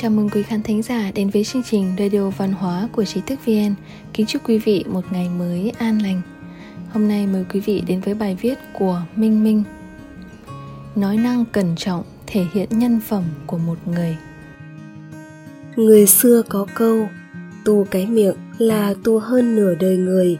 Chào 0.00 0.10
mừng 0.10 0.28
quý 0.28 0.42
khán 0.42 0.62
thính 0.62 0.82
giả 0.82 1.10
đến 1.14 1.30
với 1.30 1.44
chương 1.44 1.62
trình 1.62 1.94
Radio 1.98 2.30
Văn 2.30 2.52
hóa 2.52 2.88
của 2.92 3.04
Trí 3.04 3.20
thức 3.20 3.38
VN. 3.46 3.74
Kính 4.12 4.26
chúc 4.26 4.48
quý 4.48 4.58
vị 4.58 4.84
một 4.88 5.04
ngày 5.10 5.28
mới 5.28 5.72
an 5.78 6.02
lành. 6.02 6.20
Hôm 6.92 7.08
nay 7.08 7.26
mời 7.26 7.44
quý 7.52 7.60
vị 7.60 7.82
đến 7.86 8.00
với 8.00 8.14
bài 8.14 8.36
viết 8.40 8.58
của 8.78 9.02
Minh 9.16 9.44
Minh. 9.44 9.62
Nói 10.96 11.16
năng 11.16 11.44
cẩn 11.44 11.76
trọng 11.76 12.02
thể 12.26 12.44
hiện 12.52 12.68
nhân 12.70 13.00
phẩm 13.00 13.24
của 13.46 13.58
một 13.58 13.76
người. 13.86 14.16
Người 15.76 16.06
xưa 16.06 16.42
có 16.48 16.66
câu, 16.74 17.08
tu 17.64 17.86
cái 17.90 18.06
miệng 18.06 18.36
là 18.58 18.94
tu 19.04 19.18
hơn 19.18 19.56
nửa 19.56 19.74
đời 19.74 19.96
người. 19.96 20.38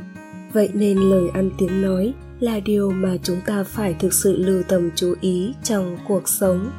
Vậy 0.52 0.68
nên 0.74 0.98
lời 0.98 1.28
ăn 1.34 1.50
tiếng 1.58 1.82
nói 1.82 2.14
là 2.40 2.60
điều 2.60 2.90
mà 2.90 3.16
chúng 3.22 3.40
ta 3.46 3.64
phải 3.64 3.94
thực 3.94 4.12
sự 4.12 4.36
lưu 4.36 4.62
tâm 4.68 4.90
chú 4.96 5.14
ý 5.20 5.54
trong 5.62 5.98
cuộc 6.08 6.28
sống. 6.28 6.70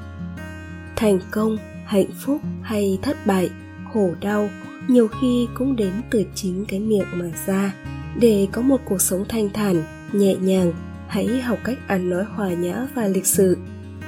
Thành 0.96 1.20
công 1.32 1.58
hạnh 1.90 2.12
phúc 2.26 2.42
hay 2.62 3.00
thất 3.02 3.18
bại, 3.28 3.50
khổ 3.94 4.10
đau, 4.22 4.50
nhiều 4.88 5.08
khi 5.22 5.48
cũng 5.54 5.76
đến 5.76 5.92
từ 6.10 6.24
chính 6.36 6.66
cái 6.68 6.80
miệng 6.80 7.06
mà 7.14 7.26
ra. 7.48 7.74
Để 8.20 8.48
có 8.52 8.62
một 8.62 8.82
cuộc 8.86 9.02
sống 9.02 9.26
thanh 9.30 9.50
thản, 9.50 9.84
nhẹ 10.14 10.36
nhàng, 10.36 10.74
hãy 11.08 11.42
học 11.42 11.60
cách 11.64 11.78
ăn 11.88 12.10
nói 12.10 12.24
hòa 12.24 12.54
nhã 12.54 12.88
và 12.96 13.08
lịch 13.08 13.26
sự. 13.26 13.58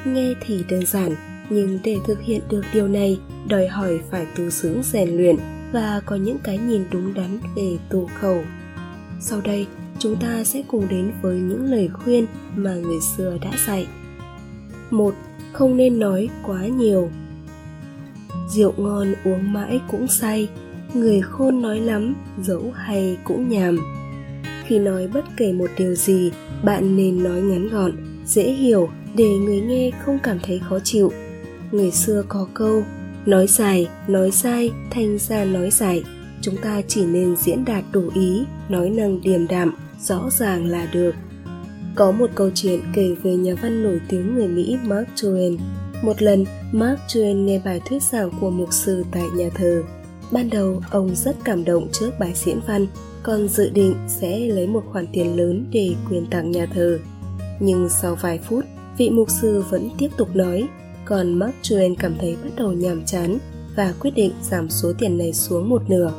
Nghe 0.06 0.34
thì 0.46 0.64
đơn 0.70 0.86
giản, 0.86 1.16
nhưng 1.50 1.80
để 1.84 1.98
thực 2.08 2.22
hiện 2.22 2.42
được 2.50 2.62
điều 2.74 2.88
này, 2.88 3.20
đòi 3.48 3.68
hỏi 3.68 4.00
phải 4.12 4.26
tu 4.38 4.50
dưỡng, 4.50 4.84
rèn 4.84 5.10
luyện 5.10 5.36
và 5.72 6.02
có 6.06 6.16
những 6.16 6.38
cái 6.44 6.58
nhìn 6.58 6.84
đúng 6.92 7.14
đắn 7.14 7.40
về 7.56 7.78
tu 7.90 8.10
khẩu. 8.20 8.44
Sau 9.20 9.42
đây, 9.42 9.68
chúng 10.00 10.16
ta 10.16 10.44
sẽ 10.44 10.64
cùng 10.68 10.88
đến 10.90 11.12
với 11.22 11.40
những 11.40 11.72
lời 11.72 11.90
khuyên 11.94 12.26
mà 12.56 12.76
người 12.76 13.00
xưa 13.18 13.38
đã 13.42 13.52
dạy. 13.68 13.88
Một, 14.92 15.16
không 15.54 15.78
nên 15.78 16.00
nói 16.00 16.30
quá 16.44 16.68
nhiều 16.68 17.10
rượu 18.50 18.74
ngon 18.78 19.14
uống 19.26 19.54
mãi 19.54 19.82
cũng 19.92 20.08
say 20.08 20.50
người 20.94 21.22
khôn 21.22 21.62
nói 21.62 21.80
lắm 21.80 22.16
dẫu 22.42 22.72
hay 22.76 23.18
cũng 23.24 23.50
nhàm. 23.50 23.80
Khi 24.66 24.80
nói 24.80 25.08
bất 25.08 25.26
kể 25.38 25.54
một 25.54 25.70
điều 25.78 25.96
gì 25.96 26.32
bạn 26.64 26.98
nên 26.98 27.24
nói 27.24 27.42
ngắn 27.42 27.70
gọn 27.70 27.92
dễ 28.26 28.52
hiểu 28.52 28.90
để 29.16 29.30
người 29.30 29.62
nghe 29.62 29.92
không 30.06 30.20
cảm 30.24 30.40
thấy 30.44 30.60
khó 30.60 30.80
chịu. 30.80 31.12
Người 31.72 31.92
xưa 31.92 32.24
có 32.28 32.48
câu 32.54 32.84
nói 33.26 33.48
dài 33.48 33.88
nói 34.08 34.32
sai 34.32 34.72
thành 34.90 35.18
ra 35.18 35.46
nói 35.46 35.70
dài. 35.72 36.04
Chúng 36.42 36.58
ta 36.58 36.82
chỉ 36.88 37.06
nên 37.06 37.36
diễn 37.36 37.66
đạt 37.66 37.84
đủ 37.92 38.10
ý 38.16 38.44
nói 38.70 38.90
năng 38.90 39.22
điềm 39.22 39.48
đạm 39.48 39.76
rõ 40.00 40.30
ràng 40.32 40.66
là 40.66 40.88
được. 40.94 41.16
Có 41.96 42.12
một 42.12 42.30
câu 42.36 42.50
chuyện 42.56 42.80
kể 42.94 43.16
về 43.24 43.36
nhà 43.36 43.54
văn 43.62 43.84
nổi 43.84 44.02
tiếng 44.10 44.36
người 44.36 44.48
mỹ 44.48 44.78
mark 44.84 45.08
twain. 45.16 45.58
Một 46.04 46.22
lần, 46.22 46.46
Mark 46.74 47.00
Twain 47.08 47.46
nghe 47.46 47.60
bài 47.66 47.82
thuyết 47.86 48.04
giảng 48.04 48.32
của 48.42 48.50
mục 48.50 48.74
sư 48.74 49.06
tại 49.12 49.24
nhà 49.36 49.50
thờ. 49.56 49.84
Ban 50.32 50.50
đầu, 50.50 50.82
ông 50.90 51.16
rất 51.16 51.36
cảm 51.44 51.66
động 51.66 51.88
trước 51.92 52.12
bài 52.20 52.32
diễn 52.36 52.60
văn, 52.68 52.88
còn 53.24 53.48
dự 53.48 53.70
định 53.70 53.96
sẽ 54.08 54.40
lấy 54.40 54.68
một 54.68 54.84
khoản 54.92 55.08
tiền 55.14 55.38
lớn 55.38 55.66
để 55.72 55.96
quyên 56.10 56.26
tặng 56.26 56.52
nhà 56.52 56.66
thờ. 56.66 57.00
Nhưng 57.60 57.90
sau 57.90 58.16
vài 58.22 58.40
phút, 58.50 58.66
vị 58.98 59.10
mục 59.10 59.30
sư 59.30 59.64
vẫn 59.70 59.90
tiếp 59.98 60.10
tục 60.18 60.36
nói, 60.36 60.68
còn 61.06 61.40
Mark 61.40 61.54
Twain 61.64 61.96
cảm 62.00 62.16
thấy 62.20 62.38
bắt 62.44 62.50
đầu 62.58 62.72
nhàm 62.72 63.06
chán 63.06 63.38
và 63.76 63.94
quyết 64.00 64.12
định 64.16 64.32
giảm 64.42 64.70
số 64.70 64.94
tiền 65.00 65.18
này 65.18 65.34
xuống 65.34 65.70
một 65.70 65.90
nửa. 65.90 66.14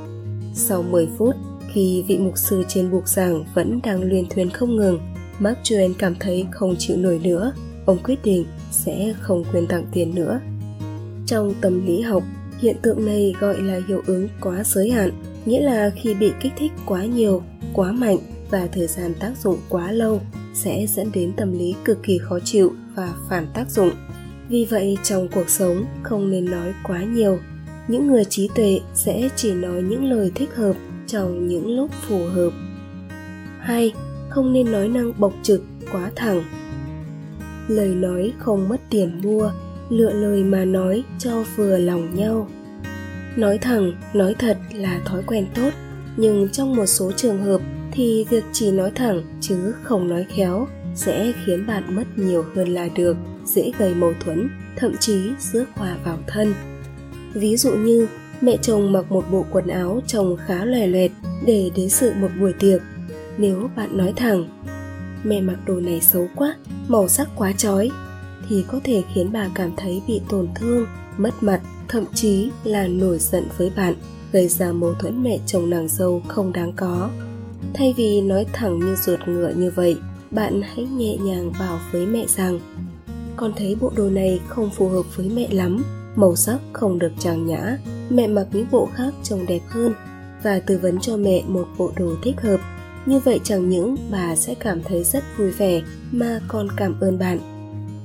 Sau 0.54 0.82
10 0.82 1.08
phút, 1.18 1.34
khi 1.72 2.04
vị 2.08 2.18
mục 2.18 2.38
sư 2.38 2.64
trên 2.68 2.90
bục 2.90 3.08
giảng 3.08 3.44
vẫn 3.54 3.80
đang 3.84 4.02
luyên 4.02 4.28
thuyên 4.28 4.50
không 4.50 4.76
ngừng, 4.76 4.98
Mark 5.38 5.58
Twain 5.62 5.94
cảm 5.98 6.14
thấy 6.20 6.46
không 6.50 6.74
chịu 6.78 6.96
nổi 6.96 7.20
nữa. 7.24 7.52
Ông 7.86 7.98
quyết 8.04 8.18
định 8.24 8.44
sẽ 8.70 9.14
không 9.20 9.44
quyên 9.52 9.66
tặng 9.66 9.84
tiền 9.92 10.14
nữa. 10.14 10.40
Trong 11.26 11.54
tâm 11.60 11.86
lý 11.86 12.00
học, 12.00 12.22
hiện 12.58 12.76
tượng 12.82 13.06
này 13.06 13.34
gọi 13.40 13.62
là 13.62 13.80
hiệu 13.88 14.02
ứng 14.06 14.28
quá 14.40 14.62
giới 14.64 14.90
hạn, 14.90 15.10
nghĩa 15.44 15.60
là 15.60 15.90
khi 15.90 16.14
bị 16.14 16.32
kích 16.40 16.52
thích 16.58 16.72
quá 16.86 17.04
nhiều, 17.04 17.42
quá 17.72 17.92
mạnh 17.92 18.18
và 18.50 18.66
thời 18.72 18.86
gian 18.86 19.14
tác 19.14 19.32
dụng 19.42 19.58
quá 19.68 19.92
lâu 19.92 20.20
sẽ 20.54 20.86
dẫn 20.86 21.10
đến 21.14 21.32
tâm 21.36 21.58
lý 21.58 21.74
cực 21.84 22.02
kỳ 22.02 22.18
khó 22.18 22.38
chịu 22.40 22.72
và 22.94 23.14
phản 23.28 23.46
tác 23.54 23.70
dụng. 23.70 23.90
Vì 24.48 24.64
vậy, 24.70 24.98
trong 25.02 25.28
cuộc 25.28 25.48
sống, 25.50 25.84
không 26.02 26.30
nên 26.30 26.50
nói 26.50 26.74
quá 26.84 27.04
nhiều. 27.04 27.38
Những 27.88 28.06
người 28.06 28.24
trí 28.24 28.48
tuệ 28.54 28.80
sẽ 28.94 29.28
chỉ 29.36 29.52
nói 29.52 29.82
những 29.82 30.04
lời 30.04 30.32
thích 30.34 30.54
hợp 30.54 30.76
trong 31.06 31.48
những 31.48 31.76
lúc 31.76 31.90
phù 32.08 32.26
hợp. 32.26 32.50
Hai, 33.58 33.92
không 34.28 34.52
nên 34.52 34.72
nói 34.72 34.88
năng 34.88 35.12
bộc 35.20 35.34
trực, 35.42 35.62
quá 35.92 36.10
thẳng 36.16 36.42
lời 37.76 37.88
nói 37.88 38.32
không 38.38 38.68
mất 38.68 38.80
tiền 38.90 39.20
mua, 39.22 39.50
lựa 39.88 40.12
lời 40.12 40.44
mà 40.44 40.64
nói 40.64 41.04
cho 41.18 41.44
vừa 41.56 41.78
lòng 41.78 42.14
nhau. 42.14 42.48
Nói 43.36 43.58
thẳng, 43.58 43.92
nói 44.14 44.34
thật 44.38 44.58
là 44.74 45.00
thói 45.04 45.22
quen 45.26 45.46
tốt, 45.54 45.70
nhưng 46.16 46.48
trong 46.48 46.76
một 46.76 46.86
số 46.86 47.12
trường 47.12 47.42
hợp 47.42 47.60
thì 47.92 48.26
việc 48.30 48.44
chỉ 48.52 48.70
nói 48.70 48.90
thẳng 48.94 49.22
chứ 49.40 49.74
không 49.82 50.08
nói 50.08 50.26
khéo 50.28 50.66
sẽ 50.94 51.32
khiến 51.44 51.66
bạn 51.66 51.96
mất 51.96 52.04
nhiều 52.16 52.44
hơn 52.54 52.68
là 52.68 52.88
được, 52.96 53.16
dễ 53.44 53.72
gây 53.78 53.94
mâu 53.94 54.12
thuẫn, 54.24 54.48
thậm 54.76 54.96
chí 55.00 55.30
rước 55.38 55.64
hòa 55.74 55.96
vào 56.04 56.18
thân. 56.26 56.54
Ví 57.34 57.56
dụ 57.56 57.72
như, 57.72 58.06
mẹ 58.40 58.56
chồng 58.62 58.92
mặc 58.92 59.12
một 59.12 59.24
bộ 59.30 59.46
quần 59.50 59.66
áo 59.66 60.00
trông 60.06 60.36
khá 60.46 60.64
lòe 60.64 60.86
loẹt 60.86 61.10
để 61.46 61.70
đến 61.76 61.88
sự 61.88 62.12
một 62.20 62.28
buổi 62.40 62.52
tiệc. 62.52 62.82
Nếu 63.38 63.70
bạn 63.76 63.96
nói 63.98 64.12
thẳng 64.16 64.48
mẹ 65.24 65.40
mặc 65.40 65.56
đồ 65.66 65.74
này 65.74 66.00
xấu 66.00 66.28
quá, 66.36 66.56
màu 66.88 67.08
sắc 67.08 67.28
quá 67.36 67.52
chói, 67.52 67.90
thì 68.48 68.64
có 68.68 68.80
thể 68.84 69.02
khiến 69.14 69.32
bà 69.32 69.48
cảm 69.54 69.70
thấy 69.76 70.02
bị 70.06 70.20
tổn 70.28 70.48
thương, 70.54 70.86
mất 71.16 71.34
mặt, 71.40 71.60
thậm 71.88 72.04
chí 72.14 72.50
là 72.64 72.86
nổi 72.86 73.18
giận 73.18 73.44
với 73.58 73.72
bạn, 73.76 73.94
gây 74.32 74.48
ra 74.48 74.72
mâu 74.72 74.94
thuẫn 74.94 75.22
mẹ 75.22 75.38
chồng 75.46 75.70
nàng 75.70 75.88
dâu 75.88 76.22
không 76.28 76.52
đáng 76.52 76.72
có. 76.72 77.10
Thay 77.74 77.94
vì 77.96 78.20
nói 78.20 78.46
thẳng 78.52 78.78
như 78.78 78.96
ruột 78.96 79.20
ngựa 79.26 79.52
như 79.56 79.72
vậy, 79.74 79.96
bạn 80.30 80.62
hãy 80.62 80.84
nhẹ 80.84 81.16
nhàng 81.16 81.52
bảo 81.58 81.78
với 81.92 82.06
mẹ 82.06 82.24
rằng, 82.36 82.60
con 83.36 83.52
thấy 83.56 83.76
bộ 83.80 83.92
đồ 83.96 84.10
này 84.10 84.40
không 84.48 84.70
phù 84.70 84.88
hợp 84.88 85.16
với 85.16 85.30
mẹ 85.34 85.48
lắm, 85.50 85.84
màu 86.16 86.36
sắc 86.36 86.58
không 86.72 86.98
được 86.98 87.12
trang 87.18 87.46
nhã, 87.46 87.78
mẹ 88.10 88.26
mặc 88.26 88.46
những 88.52 88.66
bộ 88.70 88.88
khác 88.94 89.14
trông 89.22 89.46
đẹp 89.46 89.60
hơn, 89.68 89.92
và 90.42 90.60
tư 90.60 90.78
vấn 90.82 91.00
cho 91.00 91.16
mẹ 91.16 91.42
một 91.46 91.68
bộ 91.78 91.92
đồ 91.96 92.14
thích 92.22 92.40
hợp 92.40 92.60
như 93.06 93.18
vậy 93.18 93.40
chẳng 93.44 93.68
những 93.68 93.96
bà 94.10 94.36
sẽ 94.36 94.54
cảm 94.54 94.82
thấy 94.82 95.04
rất 95.04 95.24
vui 95.38 95.50
vẻ 95.50 95.82
mà 96.12 96.40
còn 96.48 96.68
cảm 96.76 97.00
ơn 97.00 97.18
bạn 97.18 97.38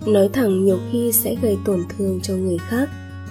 nói 0.06 0.30
thẳng 0.34 0.66
nhiều 0.66 0.80
khi 0.92 1.12
sẽ 1.12 1.36
gây 1.42 1.58
tổn 1.66 1.84
thương 1.98 2.20
cho 2.24 2.34
người 2.34 2.58
khác 2.58 2.90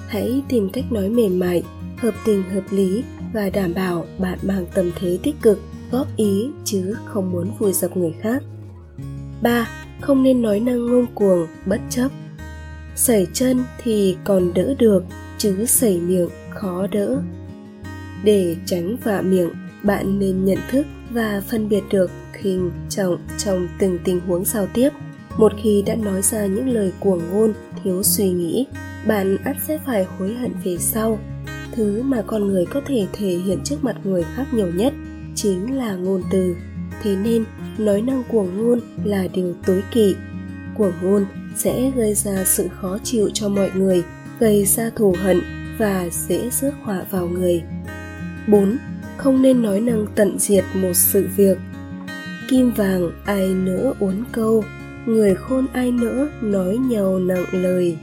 hãy 0.09 0.43
tìm 0.49 0.69
cách 0.72 0.93
nói 0.93 1.09
mềm 1.09 1.38
mại 1.38 1.62
hợp 1.99 2.15
tình 2.25 2.43
hợp 2.50 2.65
lý 2.71 3.05
và 3.32 3.50
đảm 3.50 3.75
bảo 3.75 4.05
bạn 4.19 4.38
mang 4.43 4.66
tâm 4.75 4.91
thế 5.00 5.19
tích 5.22 5.37
cực 5.43 5.60
góp 5.91 6.06
ý 6.16 6.50
chứ 6.65 6.97
không 7.05 7.32
muốn 7.32 7.50
vùi 7.59 7.72
dập 7.72 7.97
người 7.97 8.15
khác 8.21 8.43
3. 9.43 9.69
Không 10.00 10.22
nên 10.22 10.43
nói 10.43 10.60
năng 10.60 10.87
ngông 10.87 11.06
cuồng, 11.15 11.47
bất 11.66 11.81
chấp. 11.91 12.09
Sẩy 12.97 13.26
chân 13.32 13.65
thì 13.82 14.16
còn 14.25 14.55
đỡ 14.55 14.75
được, 14.78 15.05
chứ 15.38 15.65
sẩy 15.66 16.00
miệng 16.00 16.28
khó 16.50 16.87
đỡ. 16.87 17.22
Để 18.25 18.56
tránh 18.66 18.97
vạ 19.05 19.21
miệng, 19.21 19.50
bạn 19.86 20.19
nên 20.19 20.44
nhận 20.44 20.58
thức 20.70 20.86
và 21.10 21.42
phân 21.50 21.69
biệt 21.69 21.82
được 21.91 22.10
khinh 22.32 22.70
trọng 22.88 23.16
trong 23.38 23.69
từng 23.78 23.98
tình 24.04 24.20
huống 24.20 24.44
giao 24.44 24.66
tiếp. 24.74 24.91
Một 25.38 25.52
khi 25.62 25.82
đã 25.86 25.94
nói 25.94 26.22
ra 26.22 26.47
những 26.47 26.69
lời 26.69 26.92
cuồng 27.00 27.20
ngôn, 27.30 27.52
thiếu 27.84 28.02
suy 28.02 28.30
nghĩ, 28.30 28.66
bạn 29.06 29.36
ắt 29.44 29.56
sẽ 29.66 29.78
phải 29.86 30.06
hối 30.19 30.34
hận 30.34 30.52
về 30.64 30.76
sau. 30.78 31.19
Thứ 31.72 32.02
mà 32.02 32.22
con 32.26 32.46
người 32.46 32.66
có 32.66 32.80
thể 32.86 33.06
thể 33.12 33.28
hiện 33.28 33.58
trước 33.64 33.84
mặt 33.84 33.96
người 34.04 34.25
khác 34.34 34.44
nhiều 34.52 34.72
nhất 34.75 34.92
chính 35.34 35.76
là 35.76 35.94
ngôn 35.94 36.22
từ. 36.32 36.56
Thế 37.02 37.16
nên, 37.16 37.44
nói 37.78 38.02
năng 38.02 38.22
cuồng 38.25 38.56
ngôn 38.56 38.80
là 39.04 39.28
điều 39.32 39.54
tối 39.66 39.82
kỵ. 39.91 40.14
Cuồng 40.76 40.92
ngôn 41.02 41.26
sẽ 41.56 41.91
gây 41.96 42.14
ra 42.14 42.44
sự 42.44 42.69
khó 42.80 42.98
chịu 43.04 43.30
cho 43.34 43.48
mọi 43.48 43.70
người, 43.75 44.02
gây 44.41 44.64
ra 44.64 44.91
thù 44.96 45.14
hận 45.19 45.41
và 45.78 46.08
dễ 46.10 46.50
rước 46.50 46.72
họa 46.82 47.05
vào 47.11 47.26
người. 47.26 47.62
4 48.49 48.78
không 49.16 49.42
nên 49.42 49.62
nói 49.62 49.80
năng 49.80 50.06
tận 50.14 50.38
diệt 50.38 50.64
một 50.74 50.92
sự 50.92 51.28
việc. 51.36 51.58
Kim 52.48 52.70
vàng 52.70 53.10
ai 53.24 53.48
nỡ 53.48 53.92
uốn 54.00 54.24
câu, 54.32 54.64
người 55.06 55.34
khôn 55.34 55.66
ai 55.72 55.90
nỡ 55.90 56.28
nói 56.40 56.76
nhau 56.76 57.18
nặng 57.18 57.44
lời. 57.52 57.96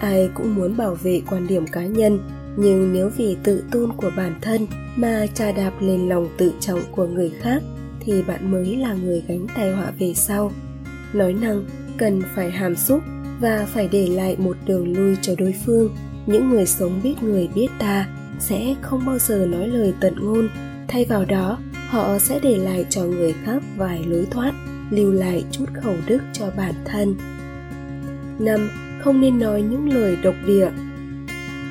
Ai 0.00 0.30
cũng 0.34 0.54
muốn 0.54 0.76
bảo 0.76 0.94
vệ 0.94 1.22
quan 1.30 1.46
điểm 1.46 1.66
cá 1.66 1.86
nhân, 1.86 2.18
nhưng 2.56 2.92
nếu 2.92 3.10
vì 3.16 3.36
tự 3.42 3.64
tôn 3.70 3.92
của 3.92 4.10
bản 4.16 4.34
thân 4.40 4.66
mà 4.96 5.26
trà 5.34 5.52
đạp 5.52 5.72
lên 5.80 6.08
lòng 6.08 6.28
tự 6.38 6.52
trọng 6.60 6.80
của 6.90 7.06
người 7.06 7.32
khác, 7.40 7.62
thì 8.00 8.22
bạn 8.22 8.50
mới 8.50 8.76
là 8.76 8.94
người 8.94 9.22
gánh 9.28 9.46
tai 9.56 9.72
họa 9.72 9.92
về 9.98 10.14
sau. 10.14 10.52
Nói 11.12 11.32
năng, 11.32 11.64
cần 11.96 12.22
phải 12.34 12.50
hàm 12.50 12.76
xúc 12.76 13.00
và 13.40 13.66
phải 13.74 13.88
để 13.92 14.06
lại 14.06 14.36
một 14.38 14.56
đường 14.66 14.96
lui 14.96 15.16
cho 15.22 15.34
đối 15.38 15.54
phương. 15.66 15.90
Những 16.26 16.50
người 16.50 16.66
sống 16.66 17.00
biết 17.02 17.14
người 17.22 17.48
biết 17.54 17.68
ta 17.78 18.06
sẽ 18.38 18.74
không 18.82 19.06
bao 19.06 19.18
giờ 19.18 19.46
nói 19.46 19.68
lời 19.68 19.94
tận 20.00 20.14
ngôn. 20.20 20.48
Thay 20.88 21.04
vào 21.04 21.24
đó, 21.24 21.58
họ 21.88 22.18
sẽ 22.18 22.40
để 22.42 22.56
lại 22.56 22.86
cho 22.90 23.04
người 23.04 23.34
khác 23.44 23.62
vài 23.76 24.04
lối 24.06 24.26
thoát, 24.30 24.52
lưu 24.90 25.12
lại 25.12 25.44
chút 25.50 25.64
khẩu 25.82 25.94
đức 26.06 26.20
cho 26.32 26.50
bản 26.56 26.74
thân. 26.84 27.16
Năm, 28.38 28.70
không 29.00 29.20
nên 29.20 29.38
nói 29.38 29.62
những 29.62 29.94
lời 29.94 30.16
độc 30.22 30.34
địa. 30.46 30.70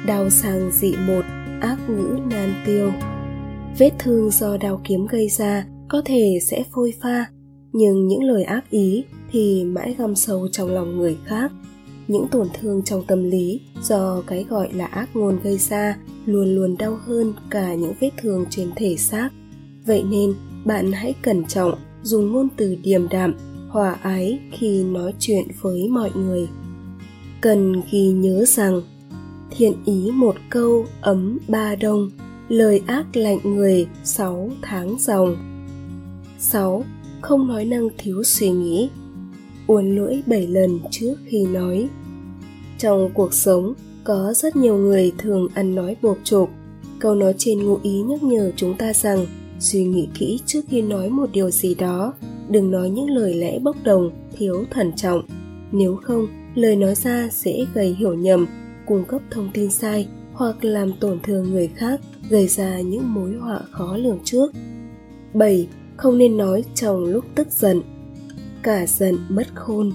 Đào 0.06 0.30
sang 0.30 0.72
dị 0.72 0.96
một, 1.08 1.22
ác 1.62 1.90
ngữ 1.90 2.18
nan 2.30 2.54
tiêu. 2.66 2.92
Vết 3.78 3.92
thương 4.00 4.32
do 4.32 4.58
đao 4.58 4.82
kiếm 4.84 5.06
gây 5.06 5.30
ra 5.30 5.66
có 5.90 6.02
thể 6.06 6.40
sẽ 6.42 6.64
phôi 6.72 6.94
pha, 7.02 7.26
nhưng 7.72 8.08
những 8.08 8.24
lời 8.24 8.44
ác 8.44 8.70
ý 8.70 9.04
thì 9.32 9.64
mãi 9.64 9.96
găm 9.98 10.16
sâu 10.16 10.48
trong 10.52 10.70
lòng 10.70 10.98
người 10.98 11.18
khác 11.26 11.52
những 12.08 12.28
tổn 12.28 12.48
thương 12.60 12.84
trong 12.84 13.04
tâm 13.08 13.24
lý 13.24 13.62
do 13.82 14.22
cái 14.28 14.46
gọi 14.50 14.74
là 14.74 14.86
ác 14.86 15.16
ngôn 15.16 15.40
gây 15.44 15.58
ra 15.58 15.98
luôn 16.26 16.56
luôn 16.56 16.78
đau 16.78 17.00
hơn 17.06 17.34
cả 17.50 17.74
những 17.74 17.94
vết 18.00 18.10
thương 18.22 18.46
trên 18.50 18.72
thể 18.76 18.96
xác. 18.98 19.30
Vậy 19.86 20.04
nên, 20.04 20.34
bạn 20.66 20.92
hãy 20.92 21.14
cẩn 21.22 21.46
trọng 21.46 21.74
dùng 22.04 22.32
ngôn 22.32 22.48
từ 22.58 22.76
điềm 22.84 23.10
đạm, 23.10 23.36
hòa 23.70 23.92
ái 24.02 24.40
khi 24.52 24.84
nói 24.84 25.14
chuyện 25.20 25.48
với 25.62 25.88
mọi 25.90 26.12
người. 26.16 26.48
Cần 27.42 27.82
ghi 27.92 28.08
nhớ 28.08 28.46
rằng, 28.48 28.82
thiện 29.58 29.74
ý 29.86 30.12
một 30.12 30.36
câu 30.50 30.86
ấm 31.02 31.40
ba 31.48 31.76
đông, 31.76 32.12
lời 32.48 32.82
ác 32.88 33.16
lạnh 33.16 33.40
người 33.44 33.88
sáu 34.04 34.50
tháng 34.62 34.96
dòng. 35.00 35.36
Sáu, 36.40 36.84
Không 37.22 37.48
nói 37.48 37.66
năng 37.66 37.90
thiếu 37.98 38.24
suy 38.24 38.50
nghĩ. 38.50 38.90
Uốn 39.68 39.96
lưỡi 39.96 40.22
bảy 40.26 40.48
lần 40.48 40.80
trước 40.92 41.16
khi 41.26 41.46
nói. 41.46 41.88
Trong 42.78 43.10
cuộc 43.14 43.34
sống, 43.34 43.74
có 44.04 44.34
rất 44.36 44.56
nhiều 44.56 44.78
người 44.78 45.12
thường 45.18 45.48
ăn 45.54 45.76
nói 45.76 45.96
bột 46.02 46.18
chộp. 46.24 46.50
Câu 47.00 47.16
nói 47.16 47.34
trên 47.38 47.64
ngụ 47.64 47.78
ý 47.84 48.02
nhắc 48.02 48.24
nhở 48.24 48.52
chúng 48.56 48.78
ta 48.78 48.94
rằng 48.94 49.26
suy 49.60 49.86
nghĩ 49.86 50.08
kỹ 50.20 50.40
trước 50.46 50.62
khi 50.70 50.82
nói 50.82 51.10
một 51.10 51.30
điều 51.34 51.52
gì 51.52 51.76
đó 51.76 52.14
đừng 52.50 52.72
nói 52.72 52.90
những 52.90 53.10
lời 53.10 53.34
lẽ 53.34 53.60
bốc 53.60 53.76
đồng 53.84 54.12
thiếu 54.38 54.66
thận 54.72 54.92
trọng. 54.96 55.22
Nếu 55.72 55.96
không 55.96 56.28
lời 56.56 56.76
nói 56.76 56.96
ra 56.96 57.30
sẽ 57.32 57.66
gây 57.74 57.96
hiểu 58.00 58.14
nhầm 58.14 58.48
cung 58.86 59.06
cấp 59.06 59.22
thông 59.32 59.50
tin 59.54 59.72
sai 59.72 60.08
hoặc 60.34 60.66
làm 60.66 60.94
tổn 61.00 61.20
thương 61.24 61.52
người 61.52 61.68
khác 61.68 62.02
gây 62.30 62.48
ra 62.48 62.80
những 62.80 63.14
mối 63.14 63.34
họa 63.34 63.60
khó 63.72 63.98
lường 63.98 64.20
trước. 64.24 64.52
7. 65.34 65.68
Không 65.98 66.18
nên 66.18 66.38
nói 66.38 66.64
trong 66.76 67.06
lúc 67.06 67.26
tức 67.36 67.48
giận. 67.52 67.82
Cả 68.64 68.86
giận 68.88 69.16
mất 69.30 69.48
khôn 69.56 69.92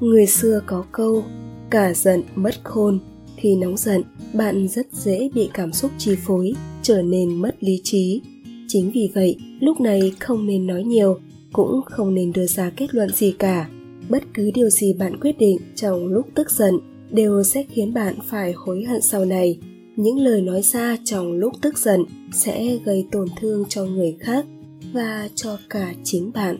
Người 0.00 0.26
xưa 0.26 0.60
có 0.66 0.84
câu 0.92 1.24
Cả 1.70 1.94
giận 1.94 2.22
mất 2.34 2.54
khôn 2.64 2.98
Khi 3.36 3.56
nóng 3.56 3.76
giận, 3.76 4.02
bạn 4.34 4.68
rất 4.68 4.86
dễ 4.92 5.28
bị 5.34 5.50
cảm 5.54 5.72
xúc 5.72 5.90
chi 5.98 6.16
phối, 6.26 6.52
trở 6.82 7.02
nên 7.02 7.34
mất 7.34 7.56
lý 7.60 7.80
trí. 7.84 8.20
Chính 8.68 8.90
vì 8.94 9.10
vậy, 9.14 9.36
lúc 9.60 9.80
này 9.80 10.12
không 10.20 10.46
nên 10.46 10.66
nói 10.66 10.84
nhiều, 10.84 11.18
cũng 11.52 11.80
không 11.84 12.14
nên 12.14 12.32
đưa 12.32 12.46
ra 12.46 12.70
kết 12.70 12.94
luận 12.94 13.08
gì 13.08 13.34
cả. 13.38 13.68
Bất 14.08 14.22
cứ 14.34 14.50
điều 14.54 14.70
gì 14.70 14.92
bạn 14.92 15.20
quyết 15.20 15.38
định 15.38 15.58
trong 15.74 16.06
lúc 16.06 16.26
tức 16.34 16.50
giận 16.50 16.74
đều 17.10 17.42
sẽ 17.42 17.64
khiến 17.70 17.94
bạn 17.94 18.14
phải 18.26 18.52
hối 18.52 18.84
hận 18.84 19.02
sau 19.02 19.24
này 19.24 19.58
những 19.96 20.18
lời 20.18 20.40
nói 20.40 20.62
ra 20.62 20.96
trong 21.04 21.32
lúc 21.32 21.52
tức 21.62 21.78
giận 21.78 22.00
sẽ 22.32 22.78
gây 22.84 23.06
tổn 23.12 23.28
thương 23.40 23.64
cho 23.68 23.84
người 23.84 24.16
khác 24.20 24.46
và 24.92 25.28
cho 25.34 25.58
cả 25.70 25.94
chính 26.04 26.32
bạn 26.32 26.58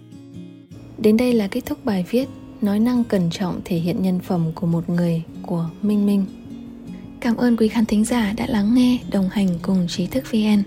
đến 0.99 1.17
đây 1.17 1.33
là 1.33 1.47
kết 1.47 1.67
thúc 1.67 1.85
bài 1.85 2.05
viết 2.11 2.29
nói 2.61 2.81
năng 2.81 3.05
cẩn 3.05 3.31
trọng 3.31 3.61
thể 3.65 3.77
hiện 3.77 4.03
nhân 4.03 4.21
phẩm 4.21 4.53
của 4.55 4.67
một 4.67 4.91
người 4.91 5.23
của 5.43 5.71
minh 5.83 6.07
minh 6.07 6.25
cảm 7.21 7.37
ơn 7.37 7.57
quý 7.57 7.69
khán 7.69 7.85
thính 7.85 8.05
giả 8.05 8.33
đã 8.37 8.47
lắng 8.49 8.75
nghe 8.75 8.99
đồng 9.11 9.29
hành 9.29 9.49
cùng 9.63 9.87
trí 9.89 10.07
thức 10.07 10.25
vn 10.33 10.63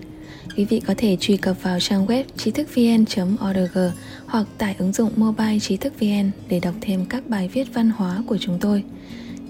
quý 0.56 0.64
vị 0.64 0.80
có 0.80 0.94
thể 0.96 1.16
truy 1.20 1.36
cập 1.36 1.62
vào 1.62 1.80
trang 1.80 2.06
web 2.06 2.24
trí 2.36 2.50
thức 2.50 2.68
vn 2.74 3.04
org 3.50 3.78
hoặc 4.26 4.46
tải 4.58 4.74
ứng 4.78 4.92
dụng 4.92 5.12
mobile 5.16 5.58
trí 5.58 5.76
thức 5.76 5.92
vn 6.00 6.30
để 6.48 6.60
đọc 6.60 6.74
thêm 6.80 7.06
các 7.06 7.28
bài 7.28 7.48
viết 7.48 7.74
văn 7.74 7.90
hóa 7.90 8.22
của 8.26 8.38
chúng 8.38 8.58
tôi 8.60 8.84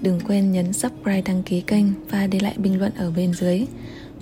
Đừng 0.02 0.20
quên 0.20 0.52
nhấn 0.52 0.72
subscribe 0.72 1.22
đăng 1.22 1.42
ký 1.42 1.60
kênh 1.60 1.86
và 2.08 2.26
để 2.26 2.40
lại 2.40 2.54
bình 2.58 2.78
luận 2.78 2.92
ở 2.96 3.10
bên 3.10 3.32
dưới. 3.34 3.66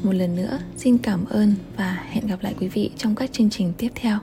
Một 0.03 0.13
lần 0.13 0.37
nữa, 0.37 0.59
xin 0.77 0.99
cảm 0.99 1.25
ơn 1.25 1.55
và 1.77 2.05
hẹn 2.11 2.27
gặp 2.27 2.43
lại 2.43 2.55
quý 2.61 2.69
vị 2.69 2.91
trong 2.97 3.15
các 3.15 3.33
chương 3.33 3.51
trình 3.51 3.73
tiếp 3.79 3.89
theo. 3.95 4.19